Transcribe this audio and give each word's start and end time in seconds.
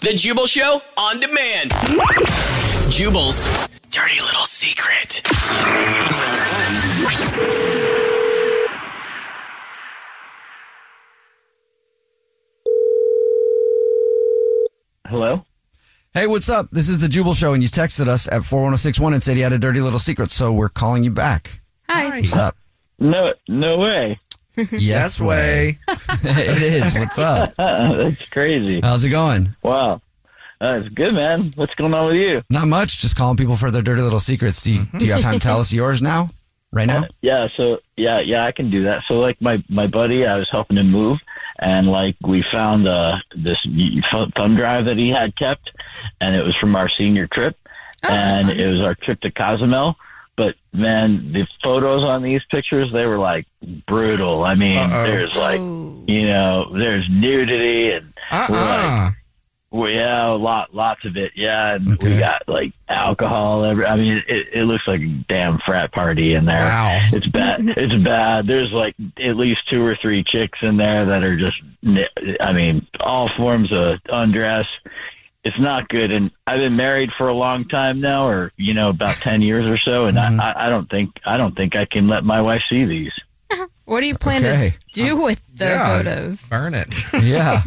The 0.00 0.12
Jubal 0.14 0.46
Show 0.46 0.80
on 0.98 1.20
demand. 1.20 1.72
Jubal's 2.90 3.68
dirty 3.90 4.20
little 4.20 4.44
secret. 4.44 5.22
Hello? 15.06 15.44
Hey, 16.12 16.26
what's 16.26 16.50
up? 16.50 16.70
This 16.70 16.88
is 16.88 17.00
the 17.00 17.08
Jubal 17.08 17.34
Show, 17.34 17.54
and 17.54 17.62
you 17.62 17.68
texted 17.68 18.06
us 18.06 18.26
at 18.28 18.44
41061 18.44 19.14
and 19.14 19.22
said 19.22 19.36
you 19.36 19.44
had 19.44 19.52
a 19.52 19.58
dirty 19.58 19.80
little 19.80 19.98
secret, 19.98 20.30
so 20.30 20.52
we're 20.52 20.68
calling 20.68 21.04
you 21.04 21.10
back. 21.10 21.62
Hi. 21.88 22.20
What's 22.20 22.36
up? 22.36 22.56
No, 22.98 23.32
no 23.48 23.78
way. 23.78 24.18
Yes, 24.72 25.20
way. 25.20 25.78
it 25.88 26.62
is. 26.62 26.94
What's 26.94 27.18
up? 27.18 27.54
That's 27.56 28.28
crazy. 28.28 28.80
How's 28.82 29.04
it 29.04 29.10
going? 29.10 29.54
Wow. 29.62 30.00
Uh, 30.62 30.80
it's 30.84 30.94
good, 30.94 31.14
man. 31.14 31.50
What's 31.56 31.74
going 31.74 31.94
on 31.94 32.06
with 32.08 32.16
you? 32.16 32.42
Not 32.50 32.68
much. 32.68 32.98
Just 32.98 33.16
calling 33.16 33.36
people 33.36 33.56
for 33.56 33.70
their 33.70 33.82
dirty 33.82 34.02
little 34.02 34.20
secrets. 34.20 34.62
Do 34.62 34.74
you, 34.74 34.86
do 34.98 35.06
you 35.06 35.12
have 35.12 35.22
time 35.22 35.34
to 35.34 35.40
tell 35.40 35.58
us 35.58 35.72
yours 35.72 36.02
now? 36.02 36.30
Right 36.72 36.86
now? 36.86 37.04
Yeah, 37.22 37.48
so 37.56 37.78
yeah, 37.96 38.20
yeah, 38.20 38.46
I 38.46 38.52
can 38.52 38.70
do 38.70 38.84
that. 38.84 39.02
So 39.06 39.14
like 39.14 39.40
my 39.42 39.62
my 39.68 39.86
buddy, 39.86 40.24
I 40.24 40.36
was 40.36 40.48
helping 40.50 40.78
him 40.78 40.90
move, 40.90 41.18
and 41.58 41.86
like 41.86 42.16
we 42.22 42.44
found 42.50 42.88
uh 42.88 43.16
this 43.36 43.58
thumb 44.34 44.56
drive 44.56 44.86
that 44.86 44.96
he 44.96 45.10
had 45.10 45.36
kept, 45.36 45.70
and 46.20 46.34
it 46.34 46.42
was 46.42 46.56
from 46.56 46.76
our 46.76 46.88
senior 46.88 47.26
trip, 47.26 47.58
and 48.08 48.48
it 48.48 48.66
was 48.66 48.80
our 48.80 48.94
trip 48.94 49.20
to 49.20 49.30
Cozumel. 49.30 49.96
But 50.36 50.54
man, 50.72 51.32
the 51.32 51.46
photos 51.62 52.02
on 52.02 52.22
these 52.22 52.42
pictures, 52.50 52.90
they 52.92 53.04
were 53.04 53.18
like 53.18 53.46
brutal. 53.86 54.42
I 54.44 54.54
mean, 54.54 54.78
Uh-oh. 54.78 55.04
there's 55.04 55.36
like, 55.36 55.60
you 56.08 56.26
know, 56.26 56.72
there's 56.72 57.06
nudity 57.10 57.92
and 57.92 58.12
uh-uh. 58.30 58.46
we're 58.48 58.56
like, 58.56 59.14
well, 59.72 59.88
yeah, 59.88 60.30
a 60.30 60.34
lot, 60.34 60.74
lots 60.74 61.04
of 61.04 61.16
it. 61.16 61.32
Yeah, 61.36 61.74
and 61.74 62.02
we 62.02 62.18
got 62.18 62.42
like 62.48 62.72
alcohol. 62.88 63.64
Every, 63.64 63.86
I 63.86 63.94
mean, 63.96 64.20
it, 64.26 64.48
it 64.52 64.64
looks 64.64 64.82
like 64.88 65.00
a 65.00 65.24
damn 65.28 65.58
frat 65.58 65.92
party 65.92 66.34
in 66.34 66.44
there. 66.44 66.64
Wow. 66.64 67.08
It's 67.12 67.28
bad. 67.28 67.60
It's 67.60 68.02
bad. 68.02 68.48
There's 68.48 68.72
like 68.72 68.96
at 69.18 69.36
least 69.36 69.60
two 69.68 69.84
or 69.84 69.96
three 70.02 70.24
chicks 70.24 70.58
in 70.62 70.76
there 70.76 71.06
that 71.06 71.22
are 71.22 71.36
just, 71.36 71.56
I 72.40 72.52
mean, 72.52 72.86
all 72.98 73.30
forms 73.36 73.70
of 73.72 74.00
undress. 74.08 74.66
It's 75.42 75.58
not 75.58 75.88
good. 75.88 76.10
And 76.10 76.30
I've 76.46 76.58
been 76.58 76.76
married 76.76 77.10
for 77.16 77.28
a 77.28 77.34
long 77.34 77.66
time 77.66 78.00
now, 78.00 78.26
or 78.28 78.52
you 78.56 78.74
know, 78.74 78.90
about 78.90 79.16
ten 79.22 79.40
years 79.42 79.66
or 79.66 79.78
so, 79.78 80.04
and 80.06 80.18
I, 80.18 80.36
I, 80.52 80.66
I 80.66 80.68
don't 80.68 80.88
think 80.90 81.12
I 81.24 81.36
don't 81.38 81.56
think 81.56 81.74
I 81.76 81.86
can 81.86 82.08
let 82.08 82.24
my 82.24 82.42
wife 82.42 82.62
see 82.68 82.84
these. 82.84 83.12
What 83.86 84.02
do 84.02 84.06
you 84.06 84.14
plan 84.16 84.44
Okay. 84.44 84.70
to 84.92 85.04
do 85.04 85.20
with 85.20 85.44
the 85.58 85.64
Yeah. 85.64 85.96
photos? 85.98 86.48
Burn 86.48 86.74
it. 86.74 86.94
Yeah. 87.22 87.62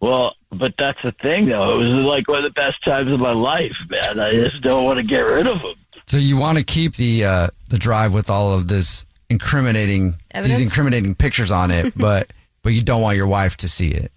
Well, 0.00 0.34
but 0.50 0.72
that's 0.78 0.98
the 1.04 1.12
thing, 1.20 1.46
though. 1.46 1.78
It 1.78 1.84
was 1.84 2.04
like 2.06 2.26
one 2.26 2.38
of 2.38 2.44
the 2.44 2.50
best 2.58 2.82
times 2.84 3.12
of 3.12 3.20
my 3.20 3.32
life, 3.32 3.76
man. 3.90 4.18
I 4.18 4.32
just 4.32 4.62
don't 4.62 4.84
want 4.84 4.96
to 4.96 5.02
get 5.02 5.20
rid 5.20 5.46
of 5.46 5.60
them. 5.60 5.74
So 6.06 6.16
you 6.16 6.38
want 6.38 6.56
to 6.56 6.64
keep 6.64 6.94
the 6.96 7.24
uh, 7.26 7.46
the 7.68 7.76
drive 7.78 8.14
with 8.14 8.30
all 8.30 8.54
of 8.54 8.68
this 8.68 9.04
incriminating 9.28 10.16
Evidence? 10.30 10.58
these 10.58 10.66
incriminating 10.70 11.14
pictures 11.14 11.52
on 11.52 11.70
it, 11.70 11.92
but 11.98 12.32
but 12.62 12.72
you 12.72 12.80
don't 12.82 13.02
want 13.02 13.16
your 13.18 13.26
wife 13.28 13.56
to 13.58 13.68
see 13.68 13.90
it. 13.90 14.10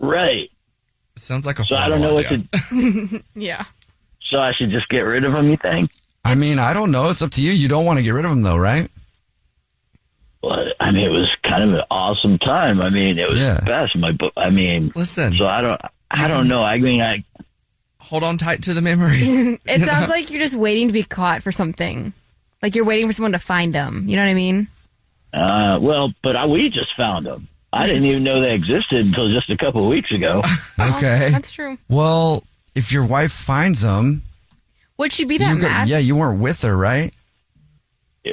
Right. 0.00 0.50
Sounds 1.20 1.46
like 1.46 1.58
a 1.58 1.64
So 1.64 1.76
I 1.76 1.88
don't 1.88 2.00
know 2.00 2.14
what 2.14 2.26
to. 2.28 3.22
yeah. 3.34 3.64
So 4.30 4.40
I 4.40 4.52
should 4.52 4.70
just 4.70 4.88
get 4.88 5.00
rid 5.00 5.24
of 5.24 5.32
them. 5.32 5.48
You 5.48 5.56
think? 5.56 5.90
I 6.24 6.34
mean, 6.34 6.58
I 6.58 6.74
don't 6.74 6.90
know. 6.90 7.08
It's 7.08 7.22
up 7.22 7.30
to 7.32 7.42
you. 7.42 7.52
You 7.52 7.68
don't 7.68 7.84
want 7.84 7.98
to 7.98 8.02
get 8.02 8.10
rid 8.10 8.24
of 8.24 8.30
them 8.30 8.42
though, 8.42 8.56
right? 8.56 8.90
Well, 10.42 10.66
I 10.78 10.90
mean, 10.90 11.04
it 11.04 11.10
was 11.10 11.28
kind 11.42 11.64
of 11.64 11.74
an 11.74 11.84
awesome 11.90 12.38
time. 12.38 12.80
I 12.80 12.90
mean, 12.90 13.18
it 13.18 13.28
was 13.28 13.38
the 13.38 13.62
best. 13.64 13.96
My, 13.96 14.12
bo- 14.12 14.30
I 14.36 14.50
mean, 14.50 14.92
listen. 14.94 15.36
So 15.36 15.46
I 15.46 15.60
don't. 15.60 15.80
I 16.10 16.28
don't 16.28 16.48
know. 16.48 16.62
I 16.62 16.78
mean, 16.78 17.02
I 17.02 17.24
hold 17.98 18.22
on 18.22 18.38
tight 18.38 18.62
to 18.64 18.74
the 18.74 18.80
memories. 18.80 19.28
it 19.66 19.86
sounds 19.86 20.08
like 20.08 20.30
you're 20.30 20.40
just 20.40 20.56
waiting 20.56 20.86
to 20.88 20.92
be 20.92 21.02
caught 21.02 21.42
for 21.42 21.52
something. 21.52 22.12
Like 22.62 22.74
you're 22.74 22.84
waiting 22.84 23.06
for 23.06 23.12
someone 23.12 23.32
to 23.32 23.38
find 23.38 23.74
them. 23.74 24.04
You 24.08 24.16
know 24.16 24.24
what 24.24 24.30
I 24.30 24.34
mean? 24.34 24.68
Uh, 25.32 25.78
well, 25.80 26.12
but 26.22 26.36
I, 26.36 26.46
we 26.46 26.70
just 26.70 26.94
found 26.96 27.26
them. 27.26 27.48
I 27.78 27.86
didn't 27.86 28.04
even 28.04 28.24
know 28.24 28.40
they 28.40 28.54
existed 28.54 29.06
until 29.06 29.28
just 29.28 29.48
a 29.50 29.56
couple 29.56 29.82
of 29.82 29.88
weeks 29.88 30.10
ago. 30.12 30.42
Okay. 30.80 31.30
That's 31.32 31.50
true. 31.50 31.76
Well, 31.88 32.44
if 32.74 32.92
your 32.92 33.04
wife 33.04 33.32
finds 33.32 33.82
them, 33.82 34.22
Would 34.98 35.12
she 35.12 35.24
be 35.24 35.36
that 35.38 35.54
you 35.54 35.60
go- 35.60 35.68
mad? 35.68 35.88
yeah, 35.88 35.98
you 35.98 36.14
weren't 36.16 36.40
with 36.40 36.62
her, 36.62 36.76
right? 36.76 37.12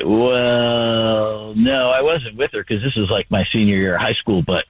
Well, 0.04 1.54
no, 1.56 1.90
I 1.90 2.02
wasn't 2.02 2.36
with 2.38 2.52
her 2.54 2.64
because 2.64 2.84
this 2.84 2.96
is 2.98 3.10
like 3.10 3.30
my 3.32 3.46
senior 3.52 3.76
year 3.78 3.96
of 3.96 4.02
high 4.02 4.14
school. 4.14 4.42
But 4.42 4.66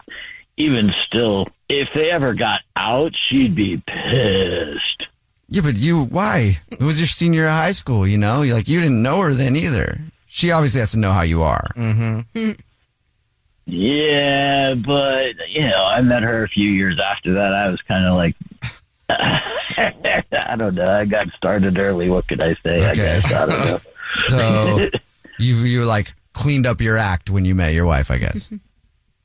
even 0.58 0.91
still, 1.06 1.47
if 1.69 1.90
they 1.96 2.09
ever 2.12 2.34
got 2.34 2.62
out, 2.75 3.12
she'd 3.30 3.56
be 3.56 3.78
pissed. 3.78 5.08
Yeah, 5.50 5.62
but 5.62 5.75
you 5.75 6.03
why? 6.06 6.59
It 6.72 6.80
was 6.81 7.00
your 7.00 7.08
senior 7.08 7.41
year 7.41 7.50
of 7.50 7.56
high 7.56 7.72
school, 7.74 8.08
you 8.08 8.18
know? 8.18 8.41
Like 8.41 8.68
you 8.68 8.80
didn't 8.81 9.02
know 9.03 9.22
her 9.22 9.34
then 9.34 9.56
either. 9.56 10.00
She 10.28 10.52
obviously 10.52 10.80
has 10.80 10.91
to 10.94 11.00
know 11.00 11.12
how 11.14 11.22
you 11.22 11.44
are. 11.44 11.68
Mm-hmm. 11.75 12.52
Yeah, 13.68 14.34
but 14.75 15.36
you 15.50 15.68
know, 15.68 15.84
I 15.86 16.02
met 16.02 16.24
her 16.24 16.44
a 16.44 16.47
few 16.50 16.69
years 16.69 17.00
after 17.00 17.34
that. 17.36 17.53
I 17.53 17.69
was 17.69 17.81
kind 17.88 18.06
of 18.06 18.16
like, 18.16 18.36
I 19.09 20.55
don't 20.58 20.76
know. 20.76 20.90
I 20.90 21.05
got 21.05 21.28
started 21.35 21.78
early. 21.78 22.09
What 22.09 22.28
could 22.28 22.41
I 22.41 22.55
say? 22.64 22.85
I 22.85 22.96
guess 22.96 23.26
I 23.26 23.46
don't 23.46 23.66
know. 23.66 23.79
So 24.08 24.90
you 25.40 25.55
you 25.64 25.84
like 25.85 26.14
cleaned 26.34 26.67
up 26.67 26.79
your 26.79 26.96
act 26.96 27.32
when 27.32 27.44
you 27.44 27.55
met 27.55 27.73
your 27.73 27.85
wife, 27.85 28.11
I 28.11 28.17
guess. 28.20 28.50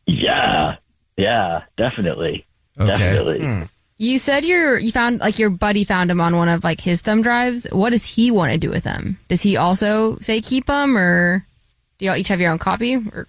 Yeah, 0.07 0.77
yeah, 1.17 1.63
definitely, 1.77 2.45
Okay. 2.81 2.97
definitely. 2.97 3.45
Hmm. 3.47 3.63
You 3.99 4.19
said 4.19 4.45
you're 4.45 4.77
you 4.77 4.91
found 4.91 5.21
like 5.21 5.39
your 5.39 5.51
buddy 5.51 5.85
found 5.85 6.11
him 6.11 6.21
on 6.21 6.35
one 6.35 6.49
of 6.49 6.65
like 6.65 6.81
his 6.81 7.01
thumb 7.01 7.23
drives. 7.23 7.69
What 7.71 7.91
does 7.91 8.05
he 8.07 8.33
want 8.33 8.51
to 8.51 8.59
do 8.59 8.71
with 8.71 8.83
them? 8.83 9.19
Does 9.29 9.43
he 9.43 9.57
also 9.57 10.17
say 10.17 10.41
keep 10.41 10.67
them, 10.67 10.97
or 10.97 11.47
do 11.99 12.07
y'all 12.07 12.17
each 12.17 12.27
have 12.29 12.41
your 12.41 12.51
own 12.51 12.59
copy? 12.59 12.97
Or 12.97 13.29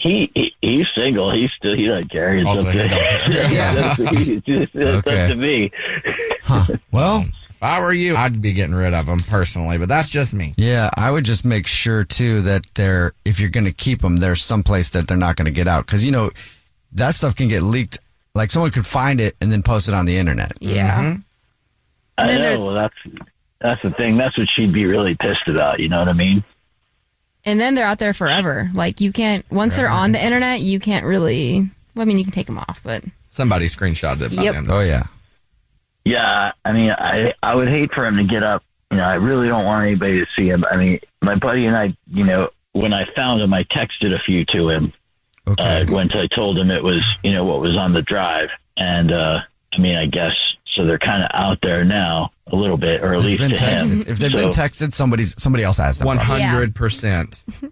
He, 0.00 0.30
he 0.34 0.54
he's 0.62 0.86
single. 0.94 1.30
He's 1.30 1.50
still 1.52 1.74
he 1.76 1.86
doesn't 1.86 2.10
care. 2.10 2.34
He's 2.34 2.46
Also, 2.46 2.70
he 2.70 2.80
okay. 2.80 2.88
don't 2.88 2.98
care. 3.32 3.52
yeah, 3.52 3.94
that's, 3.94 4.28
just, 4.46 4.72
that's 4.72 5.06
Okay. 5.06 5.28
to 5.28 5.34
me. 5.34 5.70
Well, 6.90 7.26
if 7.50 7.62
I 7.62 7.80
were 7.80 7.92
you, 7.92 8.16
I'd 8.16 8.40
be 8.40 8.52
getting 8.54 8.74
rid 8.74 8.94
of 8.94 9.06
them 9.06 9.18
personally, 9.20 9.76
but 9.78 9.88
that's 9.88 10.08
just 10.08 10.32
me. 10.32 10.54
Yeah, 10.56 10.88
I 10.96 11.10
would 11.10 11.24
just 11.24 11.44
make 11.44 11.66
sure 11.66 12.04
too 12.04 12.40
that 12.42 12.64
they're 12.74 13.12
if 13.24 13.38
you're 13.38 13.50
going 13.50 13.66
to 13.66 13.72
keep 13.72 14.00
them, 14.00 14.16
there's 14.16 14.42
someplace 14.42 14.90
that 14.90 15.06
they're 15.06 15.16
not 15.18 15.36
going 15.36 15.44
to 15.46 15.50
get 15.52 15.68
out 15.68 15.84
because 15.86 16.04
you 16.04 16.12
know 16.12 16.30
that 16.92 17.14
stuff 17.14 17.36
can 17.36 17.48
get 17.48 17.62
leaked 17.62 17.98
Like 18.34 18.50
someone 18.50 18.70
could 18.70 18.86
find 18.86 19.20
it 19.20 19.36
and 19.40 19.52
then 19.52 19.62
post 19.62 19.86
it 19.88 19.94
on 19.94 20.06
the 20.06 20.16
internet. 20.16 20.52
Yeah. 20.60 20.98
Mm-hmm. 21.02 21.20
I 22.18 22.26
then 22.26 22.40
there- 22.42 22.54
know. 22.58 22.64
Well, 22.66 22.74
that's 22.74 22.94
that's 23.60 23.82
the 23.82 23.90
thing. 23.90 24.16
That's 24.16 24.38
what 24.38 24.48
she'd 24.48 24.72
be 24.72 24.86
really 24.86 25.14
pissed 25.14 25.46
about. 25.46 25.80
You 25.80 25.90
know 25.90 25.98
what 25.98 26.08
I 26.08 26.14
mean? 26.14 26.42
And 27.44 27.58
then 27.58 27.74
they're 27.74 27.86
out 27.86 27.98
there 27.98 28.12
forever. 28.12 28.70
Like 28.74 29.00
you 29.00 29.12
can't 29.12 29.44
once 29.50 29.76
they're 29.76 29.88
on 29.88 30.12
the 30.12 30.24
internet, 30.24 30.60
you 30.60 30.78
can't 30.80 31.04
really. 31.06 31.70
Well, 31.94 32.02
I 32.02 32.04
mean, 32.04 32.18
you 32.18 32.24
can 32.24 32.32
take 32.32 32.46
them 32.46 32.58
off, 32.58 32.80
but 32.84 33.04
Somebody 33.30 33.66
screenshotted 33.66 34.22
it 34.22 34.36
by 34.36 34.42
Yep. 34.42 34.54
then. 34.54 34.66
Oh 34.70 34.80
yeah. 34.80 35.04
Yeah. 36.04 36.52
I 36.64 36.72
mean, 36.72 36.90
I 36.90 37.34
I 37.42 37.54
would 37.54 37.68
hate 37.68 37.92
for 37.92 38.06
him 38.06 38.16
to 38.16 38.24
get 38.24 38.42
up. 38.42 38.62
You 38.90 38.96
know, 38.96 39.04
I 39.04 39.14
really 39.14 39.48
don't 39.48 39.64
want 39.64 39.86
anybody 39.86 40.18
to 40.20 40.26
see 40.36 40.48
him. 40.48 40.64
I 40.70 40.76
mean, 40.76 41.00
my 41.22 41.34
buddy 41.36 41.66
and 41.66 41.76
I. 41.76 41.94
You 42.08 42.24
know, 42.24 42.50
when 42.72 42.92
I 42.92 43.06
found 43.14 43.40
him, 43.40 43.52
I 43.54 43.64
texted 43.64 44.14
a 44.14 44.18
few 44.18 44.44
to 44.46 44.68
him. 44.68 44.92
Okay. 45.48 45.82
uh, 45.82 45.86
once 45.92 46.12
I 46.14 46.26
told 46.28 46.58
him 46.58 46.70
it 46.70 46.82
was, 46.82 47.02
you 47.24 47.32
know, 47.32 47.44
what 47.44 47.60
was 47.60 47.76
on 47.76 47.92
the 47.92 48.02
drive. 48.02 48.50
And, 48.76 49.10
uh, 49.10 49.40
I 49.72 49.78
mean, 49.78 49.96
I 49.96 50.06
guess, 50.06 50.34
so 50.74 50.84
they're 50.84 50.98
kind 50.98 51.22
of 51.22 51.30
out 51.34 51.58
there 51.62 51.84
now 51.84 52.30
a 52.52 52.56
little 52.56 52.76
bit, 52.76 53.02
or 53.02 53.08
at 53.14 53.22
They've 53.22 53.38
least 53.38 53.40
been 53.40 53.56
to 53.56 53.64
him. 53.64 54.00
If 54.02 54.18
they've 54.18 54.30
So- 54.30 54.36
been 54.36 54.50
texted, 54.50 54.92
somebody's 54.92 55.40
somebody 55.40 55.64
else 55.64 55.78
has 55.78 55.98
them. 55.98 56.16
Hundred 56.16 56.74
percent. 56.74 57.44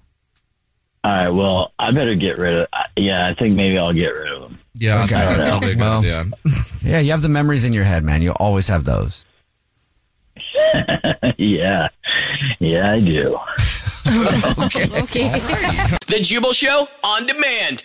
All 1.05 1.13
right, 1.13 1.29
well, 1.29 1.73
I 1.79 1.93
better 1.93 2.17
get 2.17 2.39
rid 2.39 2.55
of, 2.59 2.67
yeah, 2.97 3.29
I 3.29 3.35
think 3.35 3.55
maybe 3.55 3.79
I'll 3.79 3.93
get 3.93 4.09
rid 4.09 4.33
of 4.33 4.43
them. 4.43 4.59
Yeah, 4.75 5.05
Okay. 5.05 5.15
I 5.15 5.27
think 5.27 5.39
that's 5.39 5.49
probably 5.51 5.71
a 5.71 5.75
good 5.77 5.81
Well- 5.81 5.99
idea. 6.01 6.25
Yeah, 6.83 6.99
you 7.01 7.11
have 7.13 7.23
the 7.23 7.29
memories 7.29 7.65
in 7.65 7.73
your 7.73 7.85
head, 7.85 8.03
man. 8.05 8.23
You 8.23 8.31
always 8.33 8.67
have 8.69 8.85
those. 8.85 9.25
yeah. 11.37 11.89
Yeah, 12.59 12.93
I 12.93 13.01
do. 13.01 13.35
okay. 14.07 14.87
The 16.07 16.19
Jubal 16.21 16.53
Show 16.53 16.87
on 17.05 17.27
demand. 17.27 17.85